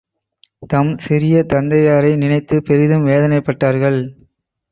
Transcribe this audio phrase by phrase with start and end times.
[0.67, 3.99] தம் சிறிய தந்தையாரை நினைத்துப் பெரிதும் தேவனைப்பட்டார்கள்.